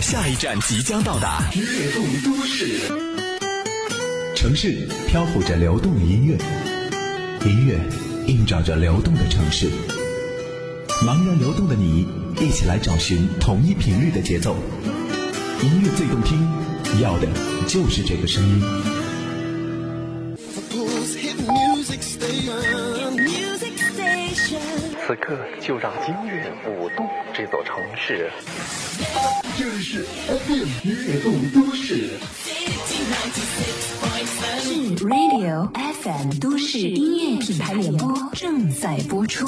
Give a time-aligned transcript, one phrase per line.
[0.00, 2.80] 下一站即将到达，悦动都市。
[4.34, 6.38] 城市漂浮着流动的音乐，
[7.44, 7.78] 音乐
[8.26, 9.68] 映照着流动的城市。
[11.04, 12.06] 茫然流动的你，
[12.40, 14.56] 一起来找寻同一频率的节奏。
[15.62, 16.48] 音乐最动听，
[17.00, 17.28] 要的
[17.66, 18.97] 就是这个声音。
[25.20, 28.30] 刻就让音乐舞动这座城市。
[29.56, 32.10] 这里是 FM 悦动都市。
[34.60, 35.68] 是 Radio
[36.02, 39.46] FM 都市音乐品牌联播正在播出。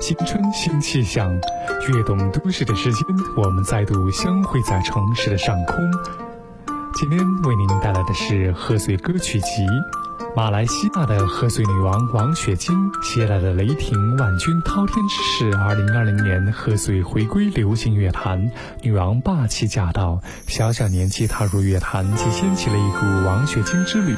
[0.00, 1.32] 新春新气象，
[1.88, 3.04] 跃动都市的时间，
[3.36, 5.76] 我们再度相会在城市的上空。
[7.00, 9.66] 今天为您带来的是贺岁歌曲集。
[10.36, 18.50] 马来西亚的贺岁女王王雪晶携带的雷霆万钧滔天之势，二零二零年贺岁回归流行乐坛，
[18.82, 24.14] 女王霸气驾到，小小年纪踏入乐坛，即掀起了一股王雪晶之旅。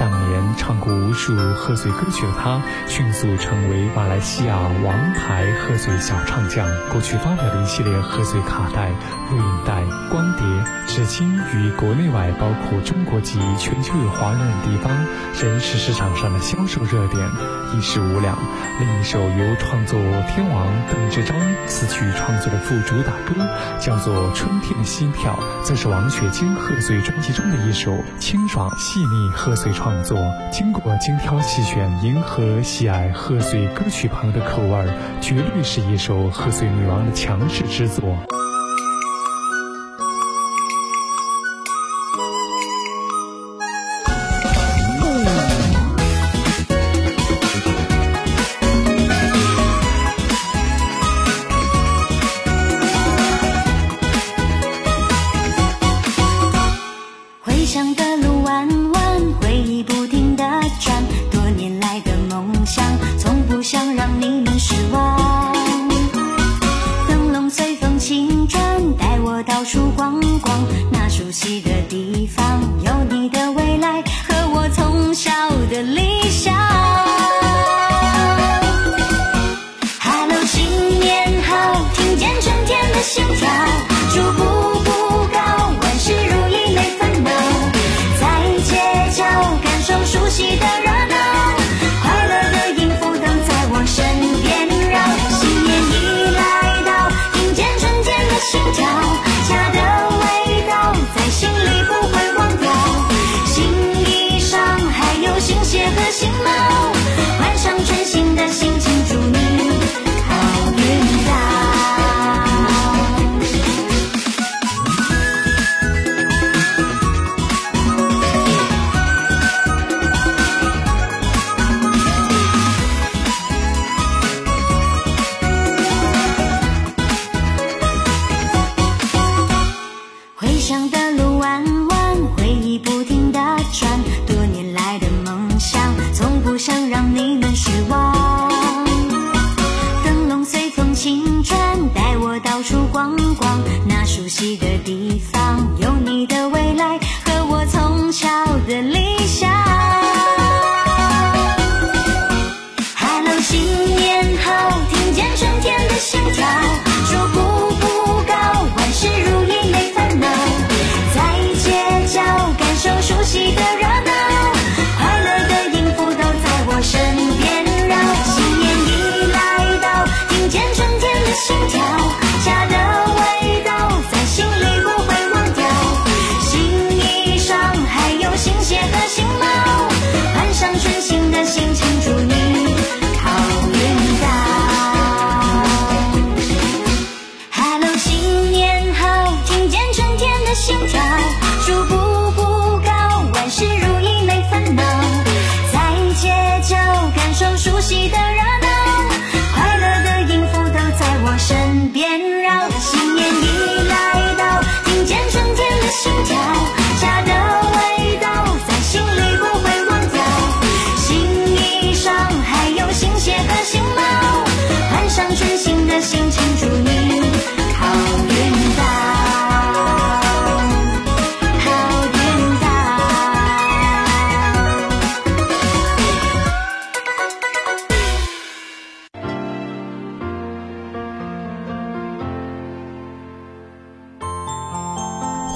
[0.00, 6.66] 当年唱过无数贺岁歌曲的他，迅速成为马来西亚王牌贺岁小唱将。
[6.90, 8.88] 过去发表的一系列贺岁卡带、
[9.30, 10.46] 录影带、光碟，
[10.86, 14.90] 至今于国内外，包括中国及全球有华人的地方，
[15.38, 17.30] 仍是市场上的销售热点，
[17.74, 18.38] 一时无两。
[18.80, 23.46] 另一首由创作天王邓志章词曲创作的副主打歌，
[23.78, 24.49] 叫做《春
[24.84, 29.90] 心跳》，则是王雪晶贺岁专辑中的一首清爽细腻贺岁创。
[30.02, 30.16] 作
[30.50, 34.86] 经过精挑细选，迎合喜爱贺岁歌曲朋友的口味，
[35.20, 38.16] 绝对是一首贺岁女王的强势之作。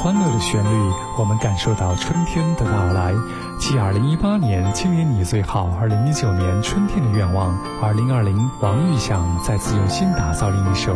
[0.05, 3.15] 欢乐的旋律，我们感受到春天的到来。
[3.59, 10.95] 继二零一八年“今年你最好”，二零一九年春天的愿望，二零二零王玉祥再次用心打造另一首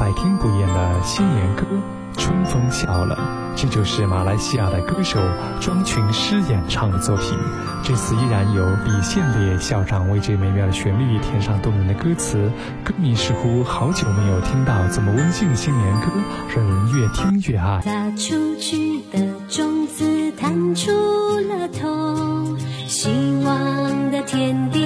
[0.00, 1.66] 百听不厌的新年歌。
[2.16, 3.16] 春风笑了，
[3.54, 5.20] 这就是马来西亚的歌手
[5.60, 7.38] 庄群诗演唱的作品。
[7.82, 12.50] 这次依然由李献烈校长为这美妙的旋律填上动人的歌词。
[12.84, 16.10] 歌迷似乎好久没有听到这么温馨的新年歌，
[16.54, 17.80] 让人越听越爱。
[17.82, 22.56] 撒出去的种子探出了头，
[22.88, 23.08] 希
[23.44, 24.85] 望的天地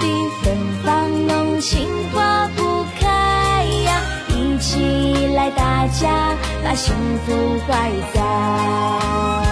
[0.00, 6.34] 的芬芳浓情花不开呀，一起来，大家
[6.64, 6.94] 把幸
[7.26, 9.47] 福怀在。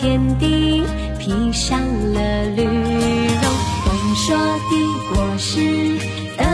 [0.00, 0.82] 天地
[1.18, 3.42] 披上了绿绒，
[3.84, 4.34] 丰硕
[4.70, 4.72] 的
[5.12, 5.98] 果实
[6.38, 6.46] 等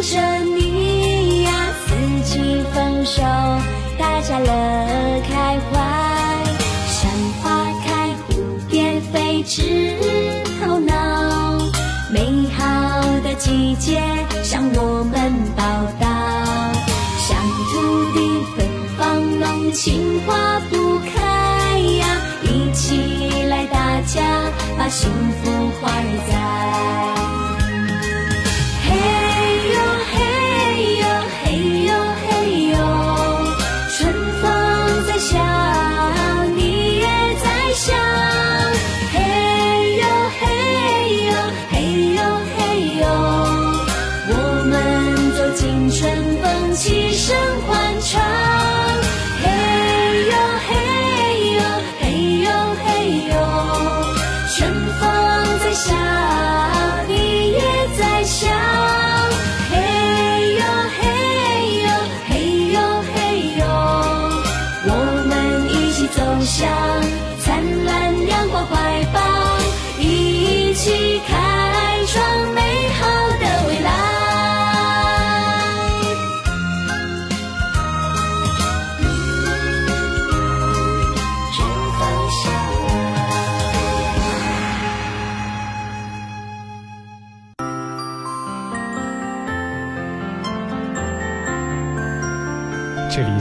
[0.00, 1.52] 着你呀，
[1.84, 1.94] 四
[2.24, 3.20] 季丰收，
[3.98, 5.76] 大家乐开怀。
[6.88, 7.10] 山
[7.42, 9.92] 花开，蝴蝶飞，枝
[10.58, 11.58] 头脑，
[12.10, 12.64] 美好
[13.22, 14.00] 的季节
[14.42, 15.62] 向我们报
[16.00, 16.06] 道。
[17.18, 17.36] 乡
[17.70, 17.74] 土
[18.14, 18.18] 的
[18.56, 20.57] 芬芳浓情花
[24.90, 27.17] 幸福花儿在。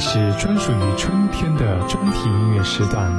[0.09, 3.11] 是专属于春天的专题音乐时段，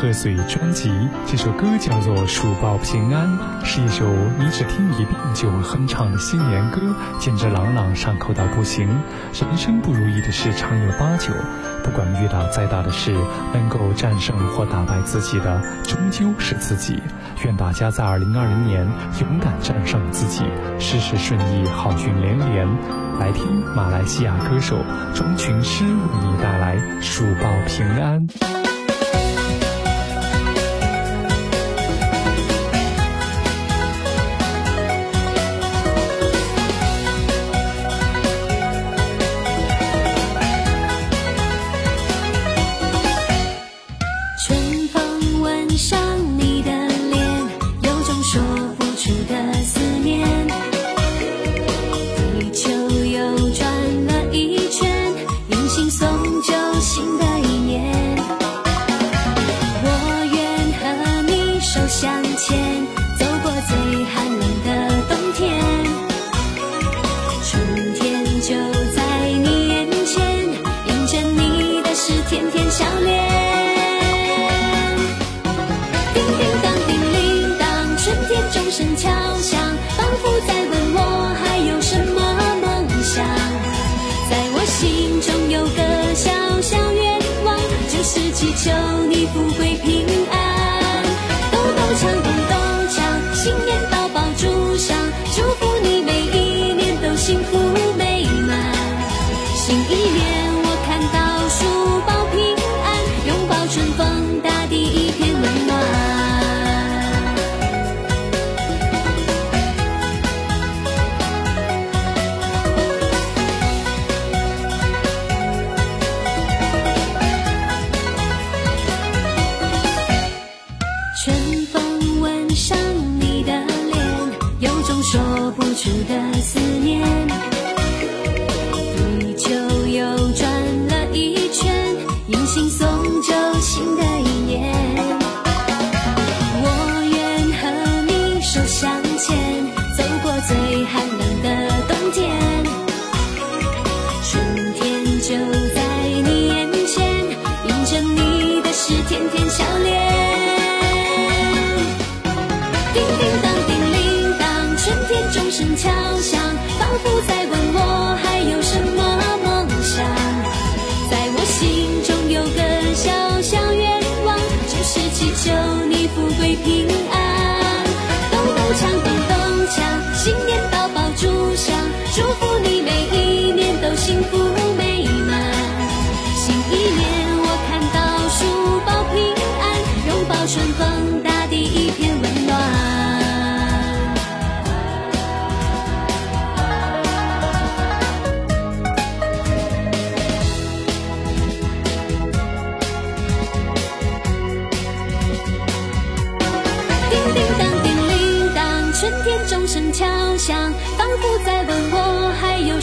[0.00, 0.90] 贺岁专辑。
[1.26, 3.28] 这首歌叫做《鼠报平安》，
[3.64, 4.06] 是一首
[4.38, 6.80] 你只听一遍就会哼唱的新年歌，
[7.18, 8.88] 简直朗朗上口到不行。
[9.34, 11.34] 人生不如意的事常有八九，
[11.84, 13.14] 不管遇到再大的事，
[13.52, 17.02] 能够战胜或打败自己的，终究是自己。
[17.44, 18.88] 愿大家在二零二零年
[19.20, 20.44] 勇敢战胜自己，
[20.78, 22.66] 事事顺意，好运连连。
[23.18, 23.44] 来听
[23.76, 24.78] 马来西亚歌手
[25.14, 25.90] 庄群诗为
[26.22, 28.26] 你带来《鼠报平安》。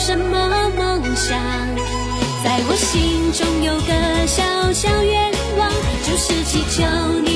[0.08, 0.24] 什么
[0.78, 1.38] 梦想？
[2.42, 3.92] 在我心中有个
[4.26, 5.70] 小小愿望，
[6.06, 6.80] 就是祈求
[7.26, 7.27] 你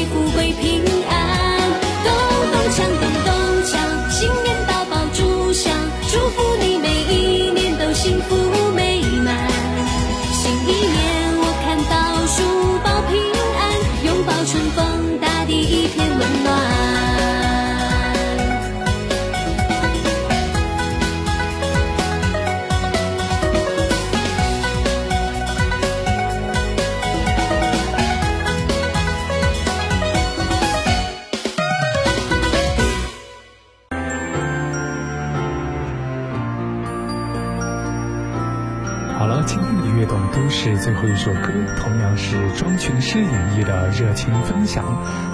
[39.21, 44.83] 好了，今天的悦动都市最后一首歌，同样是庄群诗演绎的《热情分享》，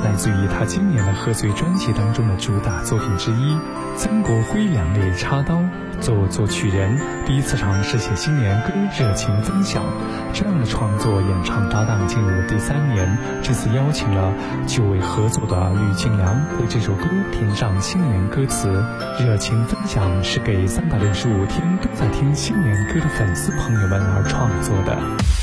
[0.04, 3.58] 来自于他今年的贺岁专辑当中的主打作品之一。
[3.96, 5.64] 曾国辉两肋插刀，
[6.00, 9.84] 做作曲人第一次尝试写新年歌《热情分享》，
[10.34, 14.34] 这样的创作演唱搭档进入第三年，这次邀请了
[14.66, 18.84] 久未合作的吕静良为这首歌填上新年歌词。
[19.20, 25.37] 热情分享是给三百六十五天都在听新年歌的粉丝朋友们而创作的。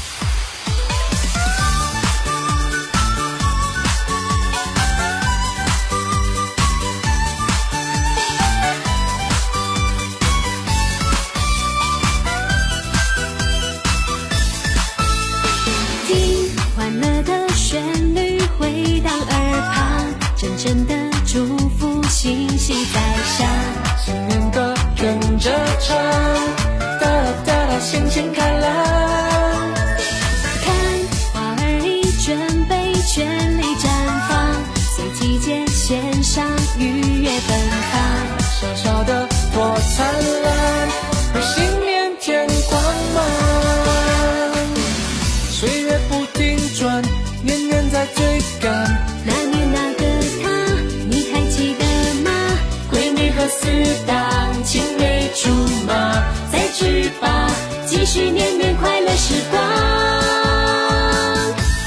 [55.87, 57.51] 马，再聚吧，
[57.87, 59.61] 继续年年快乐时光。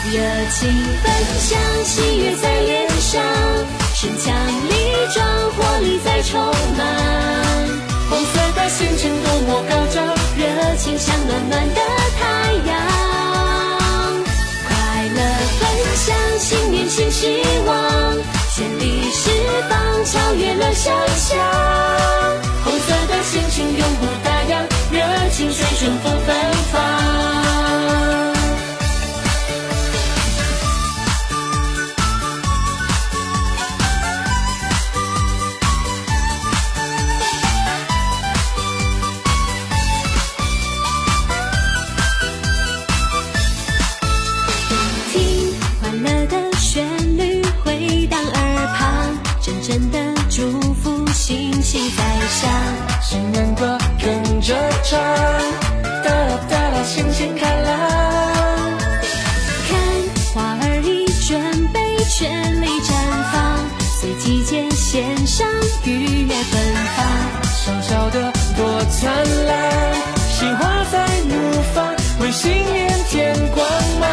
[0.09, 0.69] 热情
[1.03, 3.21] 分享，喜悦在脸上，
[3.93, 4.33] 身强
[4.69, 4.71] 力
[5.13, 6.41] 壮，活力在充
[6.77, 6.81] 满。
[8.09, 10.05] 红色的心情多么高涨，
[10.37, 11.81] 热情像暖暖的
[12.19, 12.69] 太阳，
[14.67, 14.69] 快
[15.13, 15.19] 乐
[15.59, 15.61] 分
[15.95, 17.75] 享，新年新希望，
[18.55, 19.29] 全力释
[19.69, 22.16] 放，超越了想象。
[25.37, 26.35] 热情随顺风芬
[26.71, 26.81] 芳。
[45.11, 46.83] 听欢乐的旋
[47.15, 49.99] 律回荡耳旁，阵阵的
[50.31, 52.86] 祝福信息在响。
[54.47, 54.97] 歌跟着唱，
[56.03, 57.67] 哒啦哒啦，心情开朗。
[59.67, 59.77] 看
[60.33, 62.93] 花儿已准备全力绽
[63.33, 63.65] 放，
[63.99, 65.45] 随季节献上
[65.83, 67.05] 愉悦芬芳。
[67.43, 69.13] 小小的多灿
[69.47, 69.93] 烂，
[70.31, 73.67] 心花在怒放，为新年添光
[73.99, 74.09] 芒。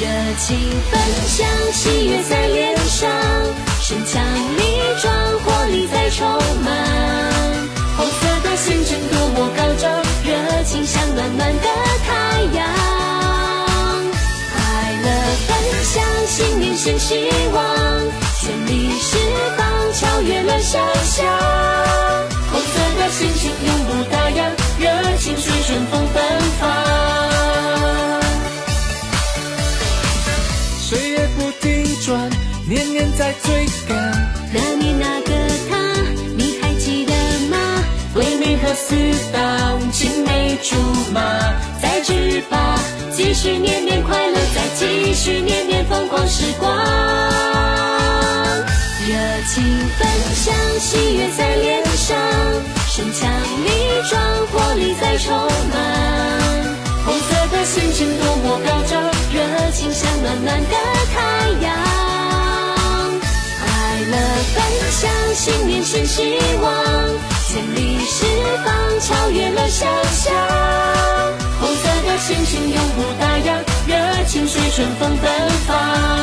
[0.00, 0.06] 热
[0.38, 0.56] 情
[0.88, 3.10] 分享，喜悦在脸上，
[3.80, 4.22] 身强
[10.68, 11.62] 心像暖暖的
[12.06, 12.68] 太阳，
[14.52, 14.56] 快
[15.02, 15.08] 乐
[15.46, 15.50] 分
[15.82, 17.64] 享，新年新希望，
[18.38, 19.16] 全力释
[19.56, 21.24] 放，超越了想象。
[22.52, 26.22] 红色的心情永不打烊，热情随顺风奔
[26.60, 26.68] 放。
[30.82, 32.28] 岁月不停转，
[32.68, 33.66] 年年在追
[43.40, 46.68] 续年年快乐，再继续年年疯狂时光。
[49.06, 49.14] 热
[49.46, 49.62] 情
[49.96, 52.18] 分享，喜悦在脸上，
[52.88, 53.30] 身强
[53.64, 53.68] 力
[54.10, 55.36] 壮，活力在充
[55.72, 55.78] 满。
[57.06, 59.00] 红色的心情多么高涨，
[59.32, 60.76] 热情像暖暖的
[61.14, 61.72] 太阳，
[63.60, 63.64] 快
[64.10, 64.16] 乐
[64.52, 64.56] 分
[64.90, 66.77] 享，新年新希望，
[74.78, 75.28] 春，风芬
[75.66, 76.17] 芳。